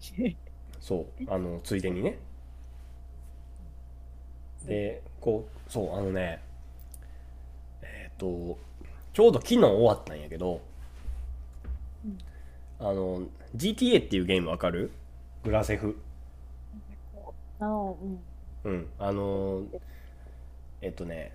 [0.80, 1.06] そう。
[1.28, 2.18] あのついでにね。
[4.64, 6.40] でこうそうあのね
[7.82, 8.56] えっ、と
[9.12, 10.62] ちょうど昨日終わったんやけど、
[12.06, 12.18] うん。
[12.78, 14.90] あの GTA っていうゲームわかる？
[15.42, 15.98] グラセフ
[18.64, 18.88] うん。
[18.98, 19.62] あの
[20.80, 21.32] えっとね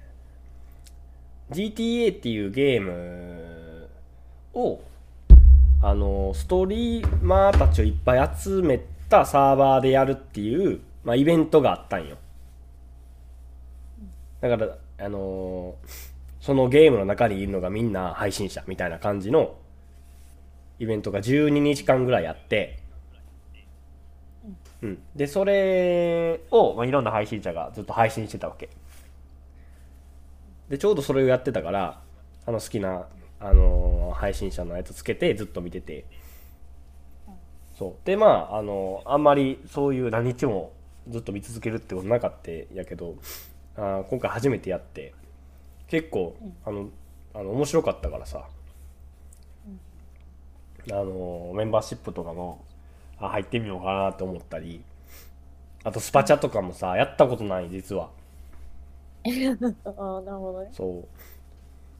[1.52, 3.88] GTA っていうゲーム
[4.54, 4.82] を
[5.82, 12.18] あのストリーマーたちをいっぱい集めたサーバーでやるっていう、まあ、イベントがあったんよ。
[14.42, 15.76] だからあの
[16.40, 19.56] そのゲームの中にいるのがみんな配信者みたいな感じの
[20.80, 22.79] イベントが12日間ぐらいあって、
[24.82, 28.70] うん、でそれを、まあ、いろんな配信者がずっと配信してたわけ。
[30.70, 32.02] でちょうどそれをやってたから
[32.46, 33.08] あの好きな、
[33.40, 36.06] あのー配信者のやつつけてずっと見てて。
[37.78, 38.06] そう。
[38.06, 40.74] でまあ、あのあんまりそういう何日も
[41.08, 43.16] ずっと見続けるってことなかったやけど
[43.78, 45.14] あー今回初めてやって。
[45.88, 46.90] 結構、あの
[47.34, 48.46] あの面白かったからさ、
[50.92, 52.64] あのメンバーシップとかも
[53.20, 54.84] あ入ってみようかなと思ったり。
[55.84, 58.10] あとスパチャとかもさやったことない実は。
[59.86, 60.70] ああ、なるほどね。
[60.72, 61.08] そう。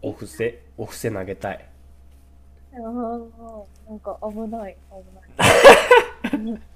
[0.02, 1.70] お布施お布施投げたい。
[2.74, 2.82] ああ、
[3.90, 6.62] なんか危ない、危ない。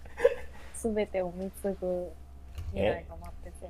[0.73, 2.11] すべてを貢ぐ
[2.71, 3.69] 未来が待ってて、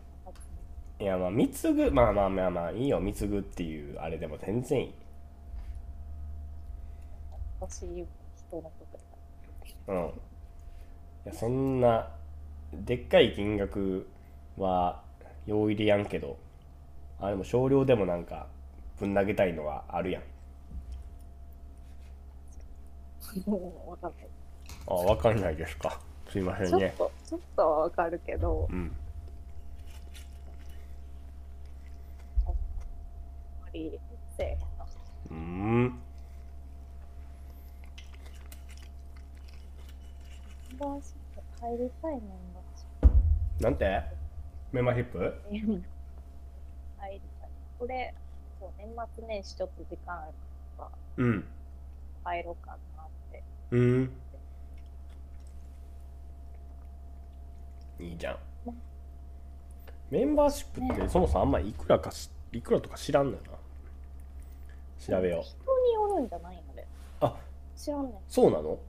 [1.04, 3.00] いやまあ貢ぐまあまあまあまあいいよ。
[3.00, 4.94] 貢ぐっていうあれでも全然いい。
[7.62, 8.06] 欲しい
[8.50, 8.72] 人のこ
[9.88, 10.12] とうん
[11.26, 12.10] いやそんな
[12.74, 14.08] でっかい金額
[14.58, 15.02] は
[15.46, 16.38] 用意でやんけど
[17.20, 18.48] あでも少量でもなんか
[19.00, 20.24] ぶん投げたいのはあるやん。
[23.50, 24.28] もうわかんない。
[24.88, 26.00] あわかんないですか。
[26.30, 26.94] すいませんね。
[26.98, 28.92] ちょっと、ちょっとはわかるけど、うん。
[32.46, 34.00] あんまり
[34.38, 34.66] せえへんな。
[35.32, 36.00] うーん
[40.74, 42.22] ンバーシップ入りたいメン
[42.54, 42.86] バーシ
[43.60, 44.02] ッなんて
[44.72, 47.50] メンバーシッププ入りたい。
[47.80, 48.14] これ、
[48.60, 50.34] そう年末年始ちょっと時間ある
[50.78, 51.46] からうん
[52.24, 53.44] 入ろうかなって。
[53.72, 54.12] うん。
[58.00, 58.38] いいじゃん。
[60.10, 63.52] メンバーシップってそもそもあんまりいくらかしいくらとか知らんのよな。
[65.16, 65.44] 調べよう。
[65.44, 65.56] 人
[65.86, 66.74] によるんじゃないの？
[66.76, 66.88] で。
[67.22, 67.36] あ
[67.76, 68.14] 知らんねん。
[68.28, 68.80] そうなの？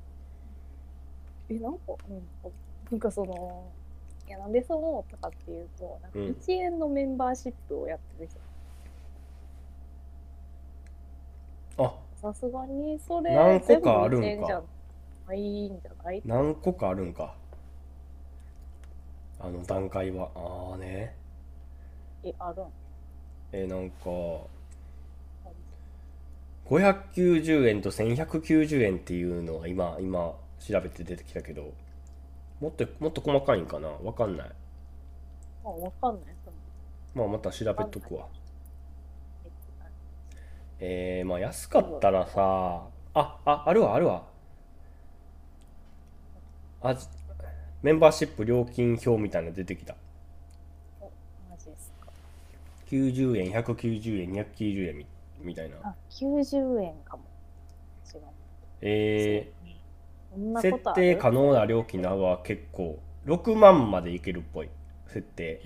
[1.49, 2.29] え、なんか、うん、
[2.91, 3.73] なんかその、
[4.27, 6.27] いや、なんでそう思ったかっていうと、なんかうん。
[6.31, 8.39] 1円のメンバーシップをやってる人、
[11.79, 11.95] あ。
[12.17, 14.27] さすがにそれ、何個かあるんか。
[14.27, 14.63] 全部1円じゃ
[15.27, 16.23] ないんじゃない？
[16.25, 17.35] 何個かあるんか。
[19.41, 20.31] あの段階は。
[20.35, 21.15] ああね。
[22.23, 22.67] え、あるん？
[23.53, 24.49] えーなんか
[26.67, 30.35] 590円と1190円っていうのは今今
[30.67, 31.73] 調べて出てきたけど
[32.61, 33.89] もっともっと細かいんかな？
[33.89, 34.51] わかんない
[35.65, 36.35] まあ、わかんない。
[37.15, 38.27] まあまた調べとくわ
[40.81, 44.25] ええー、まあ安かったらさあああるわあるわ
[46.83, 47.07] あじ
[47.83, 49.95] メンバーシップ料金表みたいなの出てきた
[51.01, 51.05] お
[51.51, 52.11] マジっすか。
[52.91, 55.07] 90円190円290円み
[55.41, 57.25] みたいなあ、90円かも。
[58.13, 58.21] 違う。
[58.81, 59.64] えー、
[60.61, 64.69] 設定可能な料金の幅は結構6万までいけるっぽい。
[65.07, 65.61] 設定。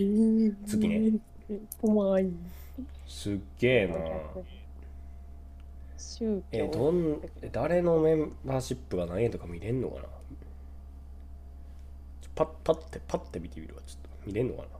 [0.66, 1.12] 月ね。
[1.80, 2.30] 怖い。
[3.06, 3.94] すっげえな。
[5.96, 6.44] 宗教。
[6.52, 10.08] えどんえ誰のメンバーシップが何円とか見れんのかな？
[12.34, 13.82] パッパッてパッて見てみるわ。
[13.86, 14.68] ちょっと見れんのかな？
[14.68, 14.70] ち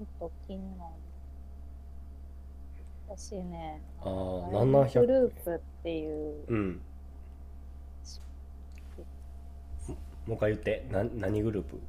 [0.00, 0.90] ょっと気になる。
[3.08, 6.80] 私ね、あー第二700グループっていう、うん
[10.26, 10.86] もう一回言って。
[10.90, 11.80] な何グループ？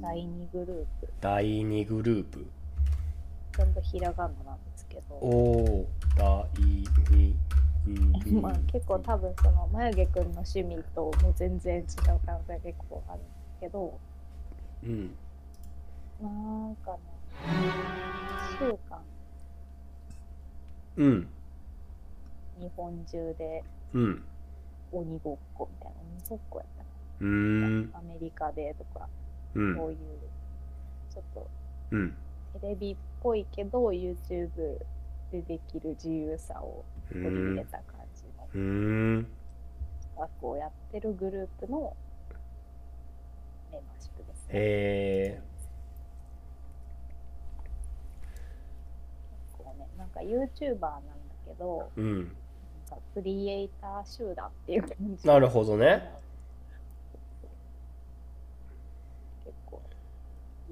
[0.00, 2.46] 第2グループ、第2グループ。
[3.56, 6.24] 全部ひらがななんですけど、おー第
[6.62, 7.34] 2グルー
[8.24, 8.40] プ。
[8.40, 11.84] まあ結構多分その眉毛くんの趣味ともう全然違う
[12.24, 13.98] 可能性が結構あるんですけど、
[14.84, 15.16] うん。
[16.22, 16.98] なんかね、
[18.60, 19.02] 1週間。
[20.96, 21.28] うん。
[22.60, 24.24] 日本中でうん。
[24.92, 26.81] 鬼ごっこみたいな、鬼ごっこやった
[27.22, 29.08] アメリカでとか、
[29.54, 29.76] うん。
[29.76, 29.98] こういう、
[31.12, 31.48] ちょっと
[31.92, 32.16] うん。
[32.60, 34.78] テレビっぽいけど YouTube
[35.30, 38.24] でできる自由さをう取り入れんた感じ
[38.58, 39.24] の
[40.18, 41.96] 学校をやってるグループの
[43.70, 44.52] メンバーシップですね。
[44.52, 45.42] へえ
[49.54, 51.10] 結構ね、なんか YouTuber なんだ
[51.46, 52.18] けど、うん。
[52.18, 52.26] なん
[52.90, 55.26] かクリエイター集団っていう感じ。
[55.26, 56.10] なるほどね
[59.44, 59.80] 結構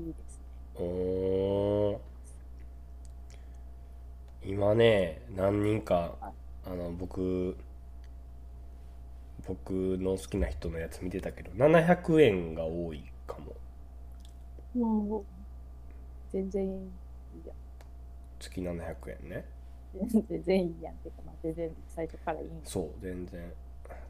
[0.06, 0.44] いいですね。
[0.86, 1.98] おー。
[4.42, 6.16] 今ね何人か
[6.64, 7.56] あの僕
[9.46, 13.54] 僕の好きな人のやつ見てたけど700円が多いかも。
[14.74, 15.24] もう
[16.32, 16.90] 全然い
[17.46, 17.52] や。
[18.38, 19.44] 月700円ね。
[20.28, 23.52] 全然いいやんってか、まあ、全然最初からいいんそう全然。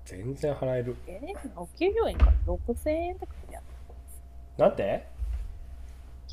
[0.04, 0.96] 全然払える。
[1.06, 3.66] えー、90円から6000円って書いてある
[4.58, 5.06] なんて？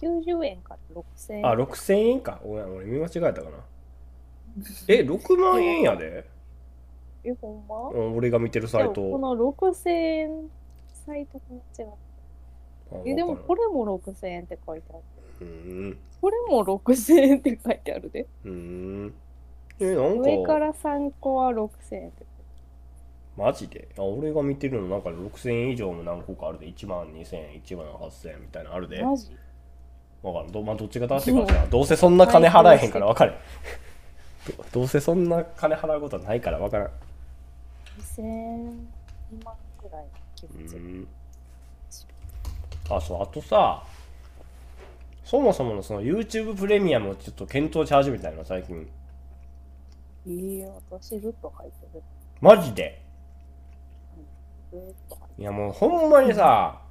[0.01, 1.45] 90円から6000円。
[1.47, 2.39] あ6000円か。
[2.43, 3.49] おや俺見間違えたかな。
[4.87, 6.25] え6万円やで。
[7.23, 7.89] えほんま？
[7.89, 8.95] うん俺が見てるサイト。
[9.11, 10.49] この6000円
[11.05, 11.91] サイトが違う
[12.91, 15.97] あえでもこれも6000円って書いてある。
[16.21, 18.27] これも6000円って書いてあるで。
[18.45, 19.13] うん。
[19.79, 20.29] えなんか。
[20.29, 22.25] 上から3個は6000円って。
[23.35, 23.89] マジで？
[23.97, 26.65] あ俺が見てるの中で6000円以上も何個かあるで。
[26.67, 29.03] 1万2000円1万8000円みたいなのあるで。
[29.03, 29.37] マジ？
[30.23, 33.33] わからんど,、まあ、どっちが正しいかさどうせそんな金払えへんから分かれ
[34.47, 36.89] どどうせそんな金払うことはないから分からん。
[37.99, 38.23] 2000
[39.43, 40.05] 万くらい
[40.35, 41.07] 気うん。
[42.89, 43.83] あそうあとさ
[45.25, 48.89] そもそものその YouTube プレミアムをちょっと検討し始めたの最近。
[50.25, 52.01] いいよ私ずっと入ってる。
[52.39, 53.01] マジで？
[55.37, 56.81] いやもうほんまにさ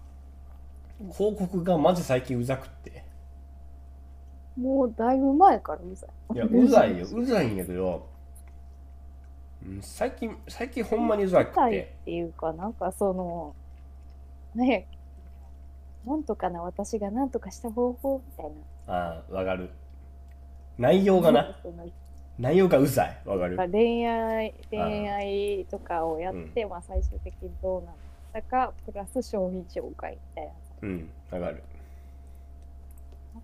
[1.12, 2.90] 広告がマジ最近うざくって。
[2.90, 3.05] る
[4.56, 6.10] もうだいぶ前からうざい。
[6.34, 7.06] いやうざいよ。
[7.12, 8.06] うざいんやけど
[9.66, 13.54] うん最近最近ほんまにうざくうざいてっていうかなんかその
[14.54, 14.86] ね
[16.06, 18.52] なんとかな私がなんとかした方法みたい
[18.86, 18.94] な。
[18.94, 19.70] ああわかる。
[20.78, 21.56] 内容がな。
[22.38, 23.18] 内容がうざい。
[23.24, 23.56] わかる。
[23.70, 27.94] 恋愛恋愛とかをやって、まあ、最終的にどうなっ
[28.32, 30.52] たかプラス商品紹介みたいな。
[30.82, 31.62] うんわかる。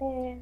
[0.00, 0.38] あれ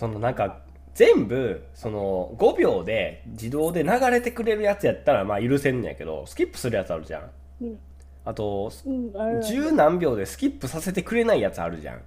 [0.00, 0.62] そのなんか
[0.94, 7.30] 全部その5秒で自動で流れてくれるやつやったらまあ許せんねやけどスキップするやつあるじゃん。
[7.60, 7.78] うん
[8.24, 12.00] あとうん何秒でスキップさせてくれないやつあるじゃん。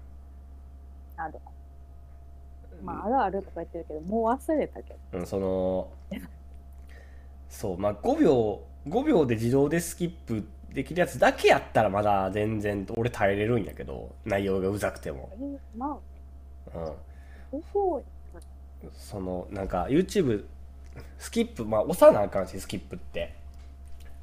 [1.18, 1.36] ある。
[2.84, 5.20] まああるあるとか言ってるけどもう忘れたけど。
[5.20, 5.88] うん、その
[7.48, 15.30] そうまあ5秒5秒で自動でスキップできるやつだけやったらまだ全然俺耐えれるんやけど内容がうざくても、
[15.78, 16.00] ま
[16.74, 16.80] あ。
[16.80, 16.94] うん、
[18.92, 20.46] そのなんか YouTube
[21.18, 23.34] スキップまあ押さなあかんしスキップって。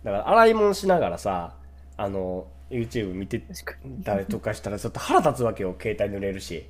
[0.04, 1.54] だから洗い物しながらさ
[1.96, 3.42] あの YouTube 見て
[4.04, 6.68] たりとかしたらちょっと腹立つわけよ携帯濡れるし。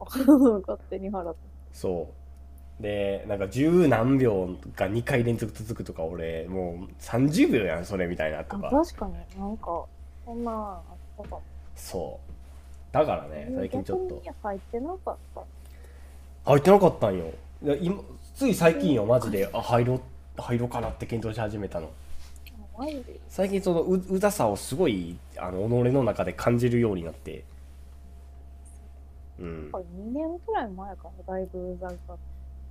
[0.00, 1.40] 勝手に払って
[1.72, 2.08] そ
[2.78, 2.82] う。
[2.82, 9.14] でなんか十何秒が2回連続続くとか俺もう30秒やんそれみたいなとあか確かに。
[9.38, 9.84] なんか
[10.24, 10.80] そんなあ
[11.20, 11.36] ったか。
[11.36, 11.42] も
[11.76, 12.39] そう
[12.92, 14.22] だからね最近ちょっと。
[14.42, 15.42] 入ってなかった。
[16.44, 17.26] 入ってなかったんよ。
[17.80, 18.02] 今
[18.34, 19.48] つい最近よマジで。
[19.52, 20.00] あ入ろう
[20.40, 21.90] 入ろうかなって検討し始めたの。
[23.28, 27.44] 最近そのううざさをすごいあの己の中で感じるようになって。
[29.38, 29.70] うん。
[29.72, 31.96] 2年くらい前からだいぶうざかっ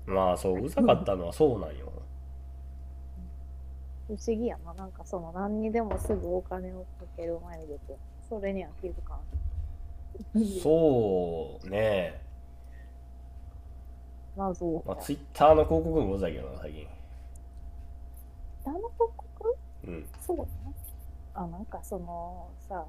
[0.06, 0.12] た。
[0.12, 1.92] まあそううざかったのは そうなんよ。
[4.08, 4.74] 不思議やな。
[4.74, 7.96] なんかその何にでもすぐお金をかける前でて
[8.28, 9.18] それには気づかん
[10.62, 12.22] そうね。
[14.36, 14.84] 謎。
[14.86, 16.88] まあ、ツイッターの広告もうざいけどな最近。
[18.66, 19.56] あの広告？
[19.88, 20.06] うん。
[20.26, 20.50] そうだな
[21.44, 22.86] あなんかそのさ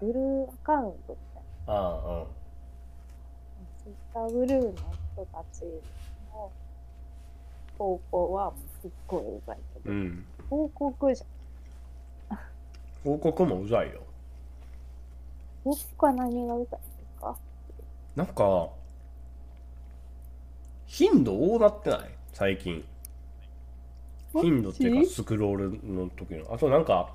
[0.00, 1.74] ブルーアカウントみたいな。
[1.74, 2.26] ああ
[3.82, 4.72] ツイッターブルーの
[5.14, 5.64] 人たち
[6.32, 6.50] の
[7.76, 10.26] 投稿はもうすっごいうざいけど、うんうん。
[10.48, 12.38] 広告じゃん。
[13.02, 14.00] 広告もうざいよ
[15.64, 17.36] 僕は何がうざいんですか？
[18.16, 18.68] なんか
[20.86, 22.00] 頻度多なってない？
[22.32, 22.84] 最近。
[24.34, 26.52] 頻度っていうかスクロールの時の。
[26.52, 27.10] あとなんか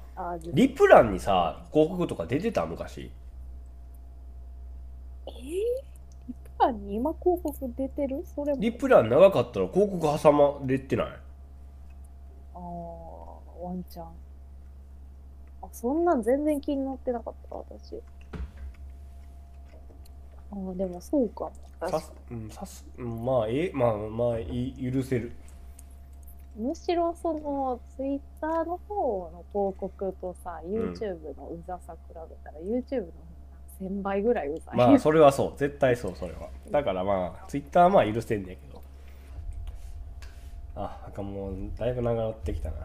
[0.54, 3.12] リプランにさ広告とか出てた昔。
[5.28, 8.24] えー、リプランに今広告出てる？
[8.36, 8.62] それも。
[8.62, 11.08] リプラン長かったら広告挟まれてない？
[12.56, 12.60] あー
[13.62, 14.06] ワンチャン。
[15.64, 18.00] あそんなん全然気になってなかった私
[20.52, 21.52] あーでもそうかも。
[21.80, 25.32] 確かさすうんさすうんまあえまあまあい許せる。
[26.56, 33.06] むしろそのツイッターの方の広告とさ YouTube のうざさ比べたら、YouTube の
[33.80, 35.54] 方が1000倍ぐらいうざい、まあそれはそう。
[35.58, 36.50] 絶対そうそれは。
[36.72, 38.82] だからまあツイッターはまあ許せんねんけど。
[40.76, 42.78] あなんかもうだいぶ長なってきたな。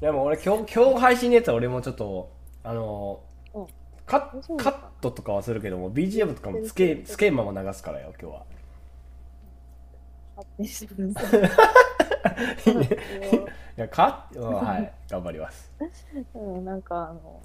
[0.00, 2.30] でも俺今日今日配信のやつは俺もちょっと
[2.62, 3.20] あの
[3.54, 3.66] うん。
[4.06, 8.44] カそうかカットとかはするけども BGM とかもつけつけんまま流すからよ今日は。
[10.58, 10.64] い
[13.76, 15.72] いやか、うんはい頑張ります。
[16.34, 17.42] うん、なんかあの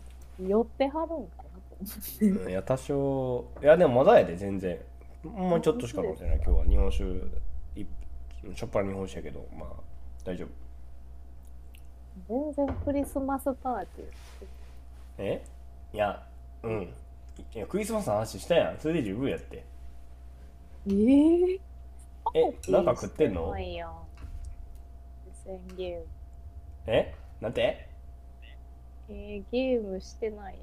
[0.47, 4.80] 寄ってはるんかなとうんいや多少いやでもまだやで全然。
[5.24, 7.03] もうちょっとしか飲んでない今日は日本酒
[7.76, 7.86] い
[8.55, 9.70] しょっぱな日本酒やけどまあ
[10.24, 10.49] 大丈夫。
[12.28, 14.07] 全然クリスマスパーティー。
[15.18, 15.43] え？
[15.93, 16.24] いや
[16.64, 16.93] うん
[17.55, 18.79] いやクリスマスの話したやん。
[18.79, 19.63] それで十分やって。
[20.87, 21.59] えー、
[22.35, 23.53] えなんか食ってんの？
[26.87, 27.13] え？
[27.41, 27.87] なんて？
[29.09, 30.55] えー、ゲームしてない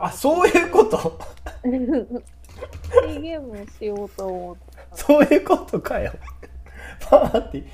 [0.00, 1.18] あそういうこと？
[1.64, 4.56] ゲームしようと思っ
[4.90, 4.96] た。
[4.96, 6.12] そういうことかよ。
[7.00, 7.68] パーティー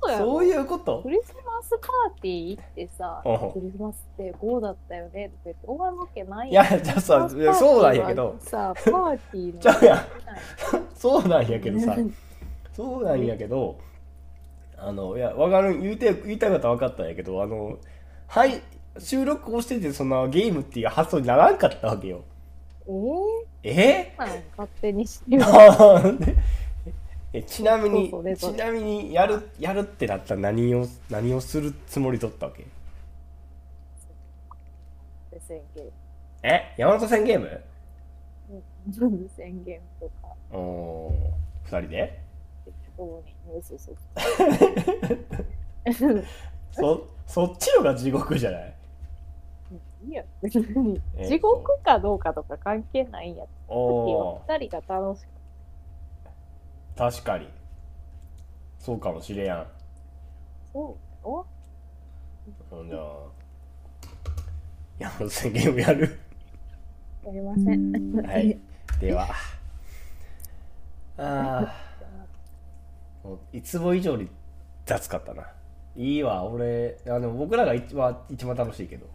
[0.00, 1.02] そういうこと？
[1.02, 3.32] クリスマスパーティー行ってさ、う。
[3.32, 8.36] んクリスマスって5だったよねって終わるわけないいやじゃあさそうなんやけど。
[8.40, 10.06] さ、パーティーの ちゃうや
[10.94, 11.96] そうなんやけどさ。
[12.72, 13.78] そうなんやけど
[14.78, 15.80] あのいやわかる。
[15.80, 17.78] 言いたい言いたいことは分かったんやけどあの
[18.28, 18.60] はい
[18.98, 22.22] 収録をしててそのゲームっていう発想にならんかったわけよ。
[23.62, 24.14] えー、え？
[24.18, 25.42] なん勝手にしてる
[27.36, 32.64] えちなみにそうそうちなみにやるやるってなったら何を何をするつもりとったわけ？
[35.46, 35.84] 宣言
[36.42, 37.60] え山手線ゲーム？
[38.50, 40.28] うん宣言とか。
[40.50, 41.12] おー
[41.64, 42.20] 二人で？
[42.96, 43.08] そう
[43.54, 43.62] に？
[43.62, 43.96] そうそう
[46.72, 48.74] そ そっちのが地獄じゃない？
[50.08, 51.00] いや別に。
[51.18, 53.44] え地獄かどうかとか関係ないんや。
[53.68, 54.54] おー。
[54.58, 55.28] 二人が楽しく
[56.96, 57.48] 確かに。
[58.78, 59.66] そうかもしれやん。
[60.72, 61.28] そう。
[61.28, 61.46] お？
[62.70, 63.00] ほんじゃあ。
[64.98, 66.18] 山手線ゲームやる？
[67.24, 68.22] やりません。
[68.24, 68.58] はい。
[69.00, 69.28] では。
[71.18, 71.74] ああ
[73.24, 74.28] もういつも以上に
[74.84, 75.46] 雑かったな。
[75.96, 79.06] いいわ俺あでも僕らが一番一番楽しいけど、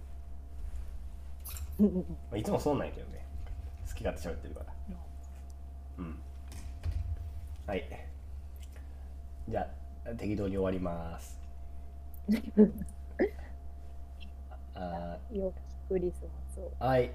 [1.80, 1.88] ま
[2.34, 3.24] あ、いつもそうなんやけどね。
[3.88, 4.66] 好き勝手喋ってるから
[6.00, 6.16] うん
[7.72, 7.88] はい。
[9.48, 9.66] じゃ
[10.06, 11.40] あ適当に終わります。
[14.76, 15.56] あ良き
[15.88, 17.12] クリスマスをーはい